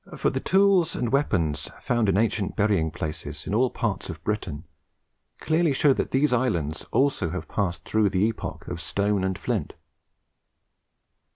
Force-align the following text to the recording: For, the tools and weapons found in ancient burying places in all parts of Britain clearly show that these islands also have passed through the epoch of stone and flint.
For, 0.17 0.31
the 0.31 0.39
tools 0.39 0.95
and 0.95 1.11
weapons 1.11 1.69
found 1.79 2.09
in 2.09 2.17
ancient 2.17 2.55
burying 2.55 2.89
places 2.89 3.45
in 3.45 3.53
all 3.53 3.69
parts 3.69 4.09
of 4.09 4.23
Britain 4.23 4.63
clearly 5.39 5.73
show 5.73 5.93
that 5.93 6.09
these 6.09 6.33
islands 6.33 6.85
also 6.85 7.29
have 7.29 7.47
passed 7.47 7.85
through 7.87 8.09
the 8.09 8.25
epoch 8.25 8.67
of 8.67 8.81
stone 8.81 9.23
and 9.23 9.37
flint. 9.37 9.73